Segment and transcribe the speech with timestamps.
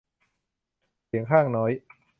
[1.05, 1.71] เสียงข้างน้อย